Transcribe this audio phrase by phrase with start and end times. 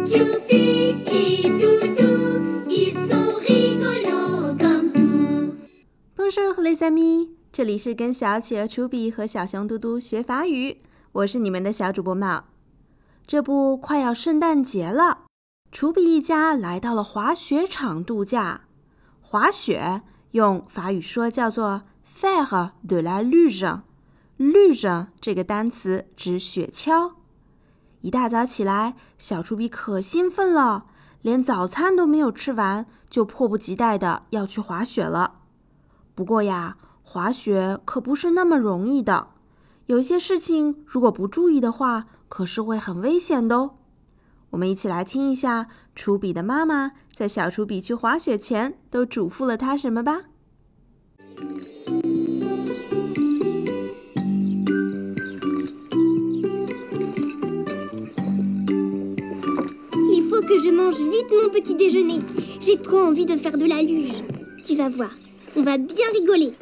[0.00, 5.54] Chubby et Dudu, ils sont rigolos comme tout.
[6.16, 10.78] Bonjour, les amis, 这里是跟小企鹅 Chubby 和小熊嘟嘟学法语。
[11.12, 12.44] 我是你们的小主播猫。
[13.26, 15.26] 这不，快要圣诞节了
[15.70, 18.62] ，Chubby 一家来到了滑雪场度假。
[19.20, 20.02] 滑雪
[20.32, 23.82] 用法语说叫做 faire de la luge。
[24.38, 27.12] luge 这个单词指雪橇。
[28.02, 30.86] 一大早起来，小猪比可兴奋了，
[31.22, 35.40] 连早餐都没有吃完，就迫不及待的要去滑雪了。
[36.14, 39.28] 不过呀，滑雪可不是那么容易的，
[39.86, 43.76] 有些事情如果不注意的话，可是会很危险的哦。
[44.50, 50.22] 我们一起来听一下，楚比的妈妈在小楚比去滑雪前都嘱咐了他什么吧。
[60.51, 62.19] que je mange vite mon petit déjeuner.
[62.59, 64.23] J'ai trop envie de faire de la luge.
[64.63, 65.11] Tu vas voir,
[65.55, 66.53] on va bien rigoler.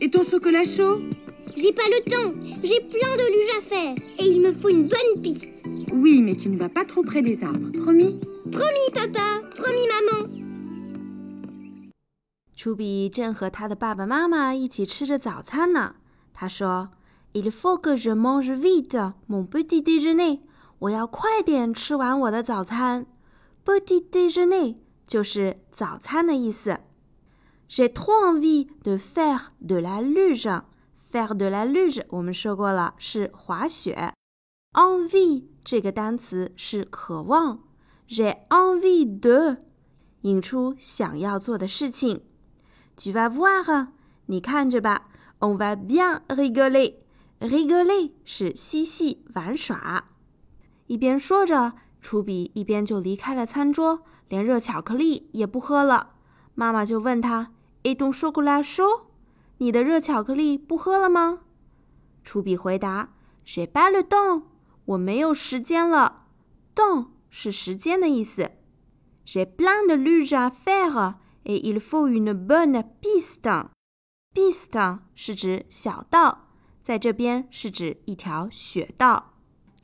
[0.00, 1.00] Et ton chocolat chaud
[1.56, 2.32] J'ai pas le temps.
[2.62, 3.94] J'ai plein de luge à faire.
[4.18, 5.48] Et il me faut une bonne piste.
[5.92, 8.18] Oui, mais tu ne vas pas trop près des arbres, promis
[8.50, 9.40] Promis, papa.
[9.56, 10.28] Promis, maman.
[12.56, 15.94] 楚比正和他的爸爸妈妈一起吃着早餐呢。
[16.34, 16.88] 他说：“
[17.32, 18.98] Il faut que je mange vite
[19.28, 20.40] mon petit déjeuner。
[20.85, 23.07] 我要快点吃完我的早餐。
[23.63, 26.81] Petit déjeuner 就是早餐的意思。
[27.67, 30.61] J'ai trop envie de faire de la luge。
[31.11, 34.13] faire de la luge 我们说过了，是滑雪。
[34.73, 37.63] envie 这个单词是渴望。
[38.07, 39.57] J'ai envie de
[40.21, 42.21] 引出想要做的事情。
[42.95, 43.87] Tu vas voir，
[44.27, 45.07] 你看着吧。
[45.39, 46.95] On va bien rigoler。
[47.39, 50.11] rigoler 是嬉戏玩耍。
[50.87, 56.15] 一边说着，楚比一边就离开了餐桌，连热巧克力也不喝了。
[56.53, 57.51] 妈妈就问他
[57.83, 59.05] ：“Et ton chocolat chaud？
[59.57, 61.39] 你的热巧克力不喝了吗？”
[62.23, 63.13] 楚比回答
[63.45, 64.43] ：“J'ai pas le temps，
[64.85, 66.27] 我没有时间了。
[66.75, 68.51] temps 是时间的意思。
[69.25, 73.67] J'ai plein de luge à faire。” Et il faut une bonne piste.
[74.33, 76.47] Piste 是指小道，
[76.81, 79.34] 在这边是指一条雪道。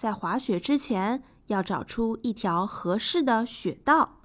[0.00, 4.20] 在滑雪之前，要找出一条合适的雪道。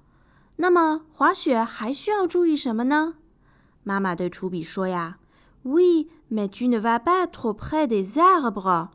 [0.56, 3.16] 那么滑雪还需要注意什么呢？
[3.82, 5.18] 妈妈对楚比说呀
[5.66, 8.88] ：“Oui, mais tu ne vas pas trop près des arbres。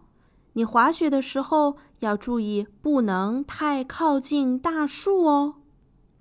[0.53, 5.57] 你滑雪的时候要注意，不能太靠近大树哦。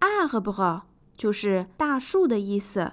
[0.00, 0.82] Arbre。”
[1.16, 2.92] 就是大树的意思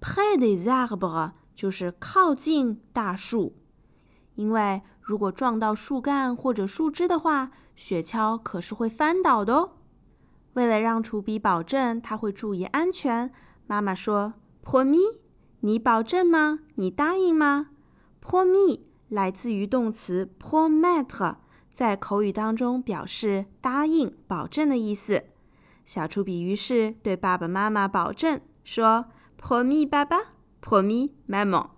[0.00, 3.54] ，près des arbres 就是靠近大树。
[4.34, 9.72] 因为如果撞到树干或者树枝的话，雪橇可是会翻倒的哦。
[10.54, 13.30] 为了让楚比保证他会注意安全，
[13.66, 14.32] 妈妈说
[14.64, 15.18] ：“Promi，
[15.60, 16.60] 你保证吗？
[16.76, 17.68] 你答应吗
[18.22, 21.36] ？”Promi 来自于动词 promet，
[21.70, 25.24] 在口语当中表示答应、保证的意思。
[25.84, 29.06] 小楚比于是对爸爸妈妈保证说
[29.38, 30.16] ：“Promi，爸爸
[30.62, 31.72] ，Promis，妈妈。”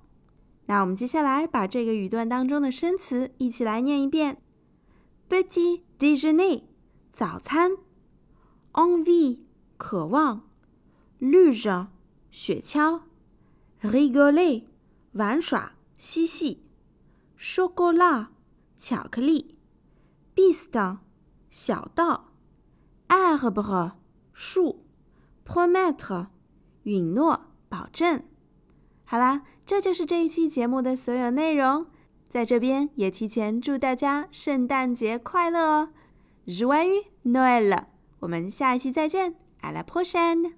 [0.67, 4.43] 那我们接下来把这个语段当中的生词一起来念一遍
[5.29, 6.63] ：petit déjeuner，
[7.13, 7.73] 早餐
[8.73, 9.39] ；envie，
[9.77, 10.49] 渴望
[11.21, 11.87] ；luge，
[12.31, 13.03] 雪橇
[13.83, 14.65] ；rigoler，
[15.13, 16.63] 玩耍嬉戏
[17.39, 18.29] ；chocolat，
[18.77, 19.57] 巧克力
[20.35, 20.99] ；piste，
[21.49, 22.27] 小道。
[23.09, 23.93] arbre
[24.33, 24.85] 树
[25.45, 26.27] ，promettre
[26.83, 28.23] 允诺、保证。
[29.07, 31.87] 好啦，这就是这一期节目的所有内容。
[32.29, 35.89] 在这边也提前祝大家圣诞节快乐哦
[36.47, 37.85] ！Joyeux Noël！
[38.19, 40.55] 我们下一期再见，à la prochaine！